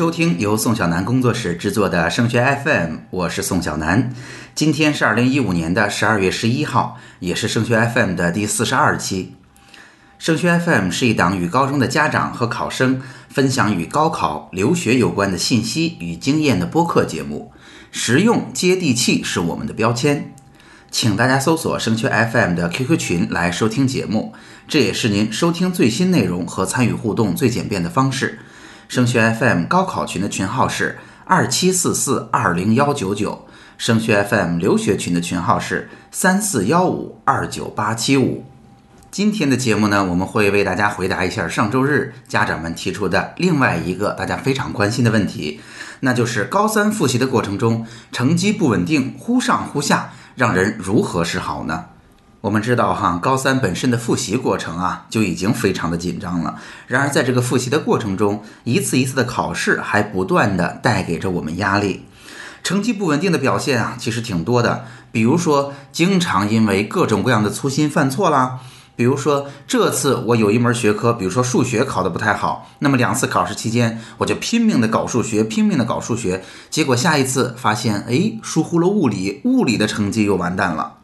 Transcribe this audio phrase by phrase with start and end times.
[0.00, 4.14] 收听由宋小南工作室制作的升学 FM，我是宋小南。
[4.54, 9.34] 今天是二零一五年的十二月十一号，也是升学 FM 的第四十二期。
[10.18, 17.52] 升学 FM 是一档与高中的家长和考生分享与高考、留学有关的信息与经验的播客节目，
[17.90, 20.32] 实用接地气是我们的标签。
[20.90, 24.32] 请大家搜索升学 FM 的 QQ 群来收听节目，
[24.66, 28.38] 这也是您收听最新内容和参与互动最简便的方式。
[28.90, 33.46] 升学 FM 高考群的群号是二七四四二零幺九九，
[33.78, 38.44] 升学 FM 留学群的群号是三四幺五二九八七五。
[39.12, 45.60] 今天的节目呢，我们会为大家回答一下上周日家长们提出的另外一个大家非常关心的问题，
[46.00, 50.10] 那就是高三复习的过程中，成绩不稳定，忽上忽下。
[50.34, 51.84] 让人如何是好呢？
[52.40, 56.56] 我们知道哈，高三本身的复习过程啊就已经非常的紧张了。
[56.86, 62.06] 然而在这个复习的过程中，一次一次的考试还不断的带给着我们压力，
[62.62, 64.86] 成绩不稳定的表现啊其实挺多的。
[65.12, 68.60] 比如说，经常因为各种各样的粗心犯错啦。
[68.96, 80.99] 比如说，这次我有一门学科，比如说数学考得不太好，那么两次考试期间，我就拼命的搞数学，拼命的搞数学，结果下一次发现，哎，疏忽了物理，物理的成绩又完蛋了。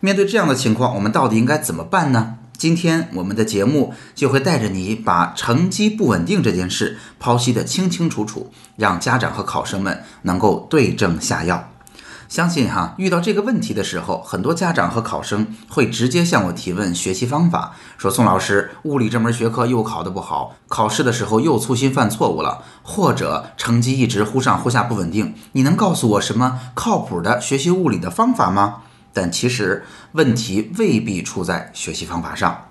[0.00, 2.36] 面对这样的情况，我们到底应该怎么办呢？
[2.56, 11.68] 今天我们的节目就会带着你把成绩不稳定这件事剖析得清清楚楚，让家长和考生们能够对症下药。
[12.28, 28.82] 相信哈，遇到这个问题的时候，很多家长和考生会直接向我提问学习方法，说宋老师，物理这门学科又考得不好，考试的时候又粗心犯错误了，或者成绩一直忽上忽下不稳定，你能告诉我什么靠谱的学习物理的方法吗？
[29.20, 32.66] 但其实问题未必出在学习方法上，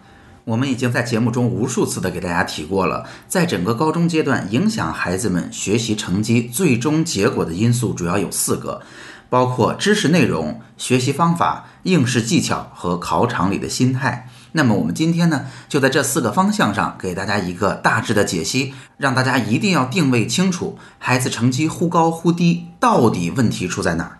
[0.46, 8.82] 我们已经在节目中无数次的给大家提过了，在整个高中阶段，影响孩子们学习成绩最终结果的因素主要有四个。
[9.30, 14.30] 包括知识内容、学习方法、应试技巧和考场里的心态。
[14.54, 24.18] 那么我们今天呢，就在这四个方向上给大家一个大致的解析，让大家一定要定位清楚，孩子成绩忽高忽低，到底问题出在哪儿。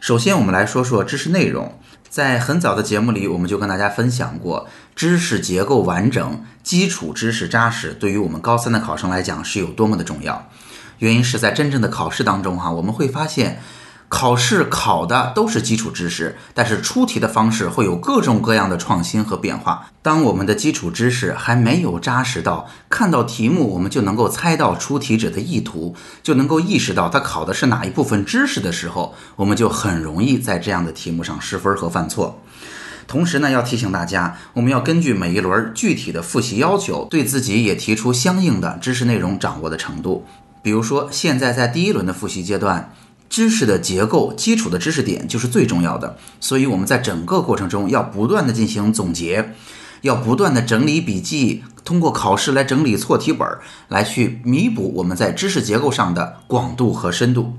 [0.00, 1.78] 首先，我们来说说知识内容。
[2.08, 4.66] 在很早的节目里，我们就跟大家分享过，
[4.96, 10.48] 知识结构完整、基础知识扎实，对于我们高三的考生来讲是有多么的重要。
[10.98, 13.60] 原因是在真正的考试当中，哈，我们会发现。
[14.10, 19.86] 考试考的都是基础知识，但是出题的方式会有各种各样的创新和变化。
[20.02, 25.94] 当我们的基础知识还没有扎实到看到题目我们就能够猜到出题者的意图，
[26.24, 32.42] 就能够意识到他考的是哪一部分知识的时候，我们就很容易在这样的题目上失分和犯错。
[33.06, 40.26] 同时呢，要提醒大家，我们要根据每一轮具体的复习要求，对自己也提出相应的知识内容掌握的程度。
[40.62, 42.92] 比如说，现在在第一轮的复习阶段。
[43.30, 49.54] 知识的结构、基础的知识点就是最重要的，所以我们在整个过程中要不断的进行总结，
[50.02, 53.48] 要不断的整理笔记，通过考试来整理错题本，
[53.86, 57.54] 来去弥补我们在知识结构上的广度和深度。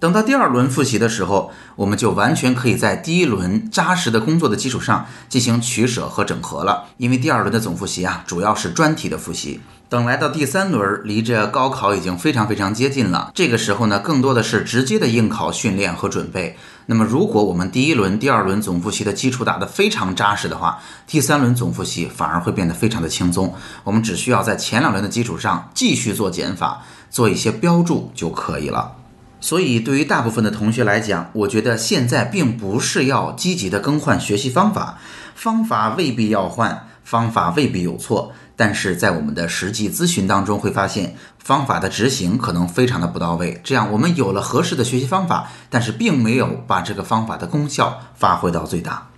[0.00, 6.86] 等到第二轮复习的时候，我们就完全可以在第一轮扎实的工作的基础上进行取舍和整合了。
[6.96, 9.60] 因为第二轮的总复习啊，主要是专题的复习。
[9.90, 13.30] 等来到第三轮，离着高考已经非常非常接近了。
[13.34, 16.56] 这个时候呢，更多的是直接的应考训练和准备。
[16.86, 23.52] 那么，如果我们第一轮、第二轮总复习的基础打得非常扎实的话，第三轮总复习反而会变得非常的轻松。
[23.84, 28.92] 我们只需要在前两轮的基础上继续做减法，做一些标注就可以了。
[29.40, 34.98] 所以，对于大部分的同学来讲，我觉得现在并不是要积极的更换学习方法，
[35.34, 43.60] 方法未必要换，方法未必有错，但是在我们的实际咨询当中会发现，方法的执行可能非常的不到位。
[43.64, 49.09] 这样，我们有了合适的学习方法，但是并没有把这个方法的功效发挥到最大。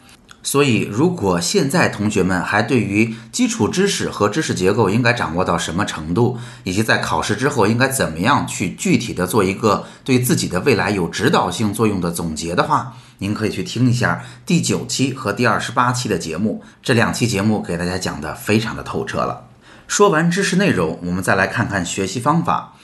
[0.43, 19.47] 所以，如果现在同学们还对于基础知识和知识结构应该掌握到什么程度，以及在考试之后应该怎么样去具体的做一个对自己的未来有指导性作用的总结的话，您可以去听一下第九期和第二十八期的节目，这两期节目给大家讲的非常的透彻了。
[19.87, 22.75] 说完知识内容，我们再来看看学习方法。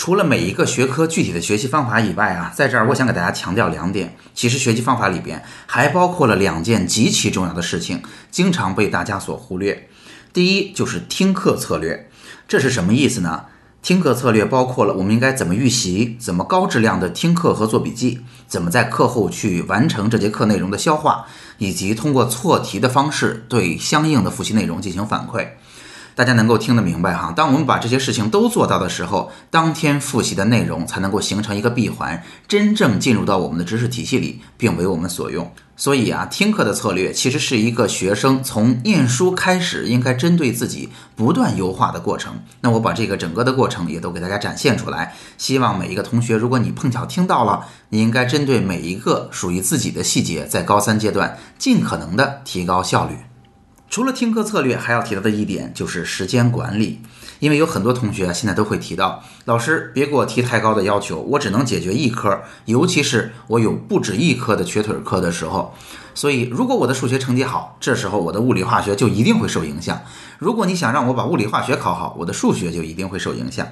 [0.00, 4.16] 除了每一个学科具体的学习方法以外啊，在这儿我想给大家强调两点。
[4.34, 9.90] 其实学习方法里边还包括了两件极其重要的事情，经常被大家所忽略。
[10.32, 12.08] 第一就是听课策略，
[12.48, 13.44] 这是什么意思呢？
[13.82, 21.26] 听课策略包括了我们应该怎么预习，怎么高质量的听课和做笔记，怎么在课后去完成这节课内容的消化，
[21.58, 25.46] 以及通过错题的方式对相应的复习内容进行反馈。
[26.20, 27.32] 大家能够听得明白哈。
[27.34, 35.50] 当我们把这些事情都做到的时候，当天复习的内容才能够形成一个闭环，真正进入到我们的知识体系里，并为我们所用。
[35.78, 42.34] 所以啊，听课的策略其实是一个学生从念书开始应该针对自己不断优化的过程。
[42.60, 53.14] 那我把这个整个的过程也都给大家展现出来，希望每一个同学，如果你碰巧听到了，你应该针对每一个属于自己的细节，在高三阶段尽可能的提高效率。
[53.90, 57.00] 除了听课策略，还要提到的一点就是时间管理。
[57.40, 65.74] 因为有很多同学现在都会提到，老师别给我提太高的要求，我只能解决一科，尤其是我有不止一科的瘸腿课的时候。
[66.14, 70.00] 所以，如果我的数学成绩好，这时候我的物理化学就一定会受影响。
[70.38, 73.66] 如果你想让我把物理化学考好，我的数学就一定会受影响。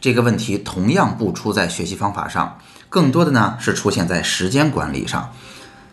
[0.00, 2.56] 这个问题同样不出在学习方法上，
[2.88, 5.30] 更多的呢是出现在时间管理上。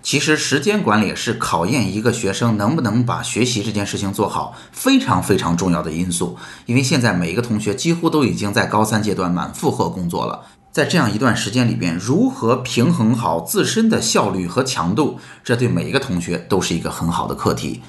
[0.01, 6.37] 其实时间管理是考验一个学生能不能把学习这件事情做好非常非常重要的因素。
[6.65, 17.81] 因为现在每一个同学几乎都已经在高三阶段满负荷工作了，在这样一段时间里边，如何平衡好自身的效率和强度，这对每一个同学都是一个很好的课题。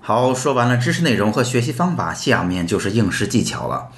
[0.00, 3.88] 好，说完了知识内容和学习方法，下面就是应试技巧了。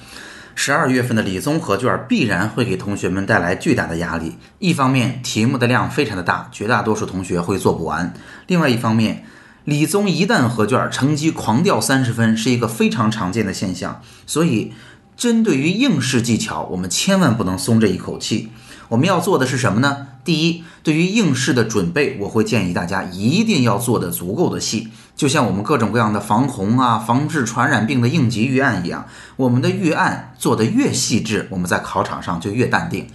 [0.53, 4.37] 十二月份的理综合卷必然会给同学们带来巨大的压力。
[4.59, 8.13] 一方面，题目的量非常的大，绝大多数同学会做不完；
[8.47, 9.23] 另外一方面，
[9.63, 14.01] 理综一旦合卷，成绩狂掉三十分是一个非常常见的现象。
[14.27, 14.73] 所以，
[15.17, 18.51] 针对于应试技巧，我们千万不能松这一口气。
[18.89, 20.07] 我们要做的是什么呢？
[20.23, 33.07] 第一，对于应试的准备，我会建议大家一定要做的足够的细，就像我们各种各样的防洪啊、防治传染病的应急预案一样，我们的预案做的越细致，我们在考场上就越淡定。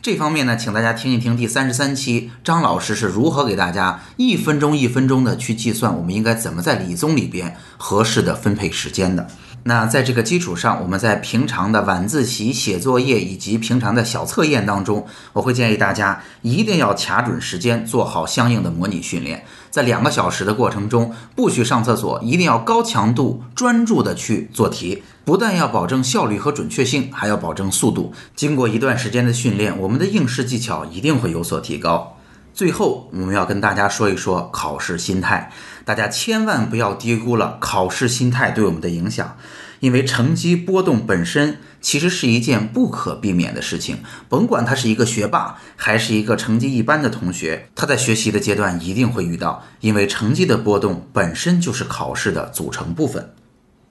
[0.00, 9.26] 这方面呢，请大家听一听第三十三期张老师是如何给大家一分钟一分钟的去计算，我们应该怎么在理综里边合适的分配时间的。
[9.66, 19.44] 那在这个基础上，我们在平常的晚自习写作业以及平常的小测验当中，我会建议大家一定要卡准时间，做好相应的模拟训练。
[19.70, 25.02] 在两个小时的过程中，不许上厕所，一定要高强度专注的去做题。
[25.24, 28.12] 不但要保证效率和准确性，还要保证速度。
[28.36, 32.18] 经过一段时间的训练，我们的应试技巧一定会有所提高。
[32.54, 35.50] 最后，我们要跟大家说一说考试心态。
[35.84, 39.36] 大家千万不要低估了考试心态对我们的影响，
[39.80, 43.98] 因为成绩波动本身其实是一件不可避免的事情。
[44.28, 53.34] 甭管他是一个学霸，还是一个成绩一般的同学，他在学习的阶段一定会遇到，因为成绩的波动本身就是考试的组成部分。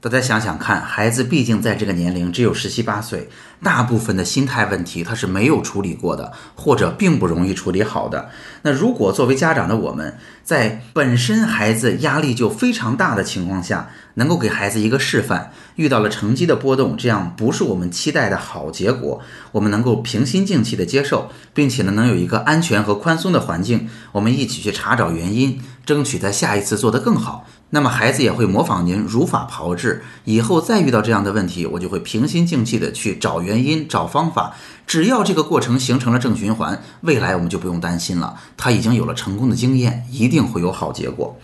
[0.03, 3.29] 大家想想看，孩子毕竟在这个年龄只有十七八岁，
[3.63, 8.29] 大部分的心态问题他是没有处理过的，或者并不容易处理好的。
[8.63, 19.21] 那如果作为家长的我们，在本身孩子压力就非常大的情况下，能够给孩子一个示范，遇到了成绩的波动，这样不是我们期待的好结果，
[19.53, 27.47] 我们能够平心静气的接受，并且呢，能有一个安全和宽松的环境，我们一起去查找原因，争取在下一次做得更好。
[27.73, 34.53] 那么孩子也会模仿您如法炮制，以后再遇到这样的问题，我就会平心静气的去找原因、找方法。
[34.85, 38.39] 只要这个过程形成了正循环，未来我们就不用担心了。
[38.55, 41.35] 他已经有了成功的经验，一定会有好结果。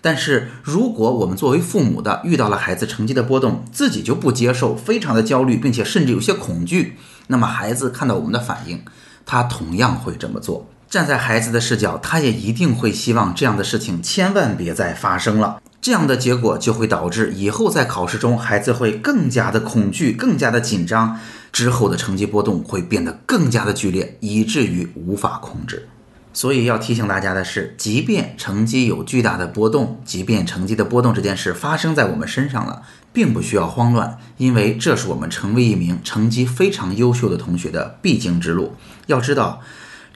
[0.00, 8.80] 但是如果我们作为父母的遇到了孩子成绩的波动，自己就不接受，非常的焦虑，并且甚至有些恐惧，那么孩子看到我们的反应，
[9.26, 10.66] 他同样会这么做。
[10.88, 15.60] 站在孩子的视角，他也一定会希望这样的事情千万别再发生了。
[15.80, 21.18] 这样的结果就会导致以后在考试中，孩子会更加的恐惧，更加的紧张，
[21.52, 25.88] 之后的成绩波动会变得更加的剧烈，以至于无法控制。
[26.32, 38.74] 所以要提醒大家的是，即便成绩有巨大的波动，即便成绩的波动这件事发生在我们身上了，并不需要慌乱，因为这是我们成为一名成绩非常优秀的同学的必经之路。
[39.06, 39.60] 要知道。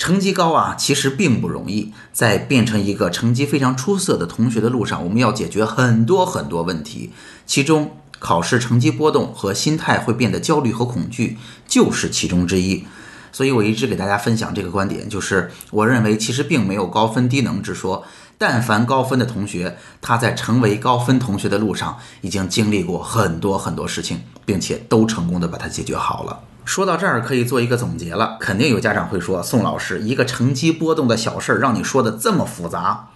[0.01, 1.93] 成绩高啊，其实并不容易。
[2.11, 7.11] 在变成一个成绩非常出色的同学的路上，我们要解决很多很多问题，
[7.45, 11.37] 其中考试成绩波动和心态会变得焦虑和恐惧
[11.69, 12.83] 就是其中之一。
[13.31, 18.03] 所以我一直给大家分享这个观点，就是我认为其实并没有高分低能之说。
[18.39, 26.41] 但凡高分的同学，他在成为高分同学的路上已经经历过很多很多事情，并且都成功的把它解决好了。
[26.71, 28.37] 说到这儿，可以做一个总结了。
[28.39, 33.09] 肯定有家长会说：“宋老师，一个成绩波动的小事儿，让你说的这么复杂。”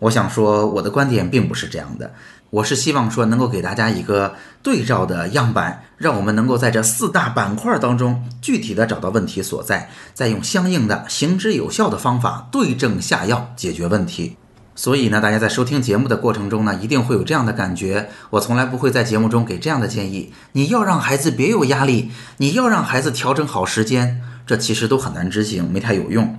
[0.00, 2.14] 我想说，我的观点并不是这样的。
[2.48, 14.38] 我是希望说，能够给大家一个对照的样板，让我们能够在这四大板块当中，具体的找到问题所在，再用相应的、行之有效的方法对症下药解决问题。
[14.76, 18.10] 所以呢，大家在收听节目的过程中呢，一定会有这样的感觉。
[18.30, 26.38] 我从来不会在节目中给这样的建议：你要让孩子别有压力，你要让孩子调整好时间，这其实都很难执行，没太有用。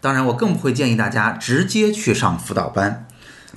[0.00, 3.06] 当然，我更不会建议大家直接去上辅导班。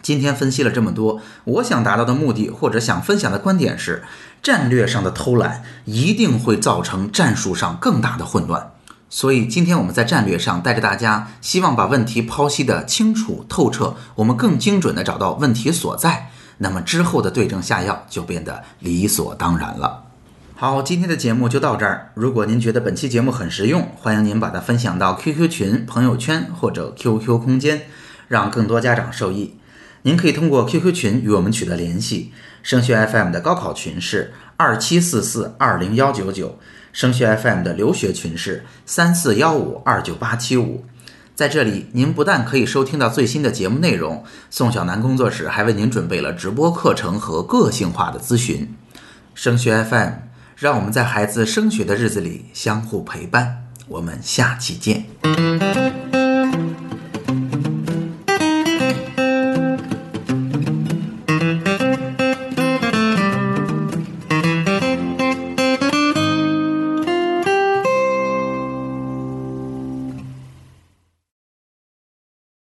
[0.02, 4.04] 今天分析了这么多，我想达到的目的或者想分享的观点是：
[4.42, 8.72] 战略上的偷懒一定会造成战术上更大的混乱。
[9.10, 20.04] 所以今天我们在战略上带着大家，希望把问题剖析的清楚透彻，我们更精准的找到问题所在，那么之后的对症下药就变得理所当然了。
[20.56, 22.12] 好，今天的节目就到这儿。
[22.14, 27.84] 如果您觉得本期节目很实用，欢迎您把它分享到 QQ 群、朋友圈或者 QQ 空间，
[28.28, 29.56] 让更多家长受益。
[30.04, 32.32] 您可以通过 QQ 群与我们取得联系。
[32.62, 36.60] 升学 FM 的高考群是二七四四二零幺九九。
[36.92, 40.84] 升学 FM 的留学群是三四幺五二九八七五，
[41.34, 48.76] 在这里，您不但可以收听到最新的节目内容，宋小南工作室还为您准备了直播课程和个性化的咨询。
[49.36, 50.10] 升学 FM，
[50.58, 53.68] 让我们在孩子升学的日子里相互陪伴。
[53.88, 56.09] 我们下期见。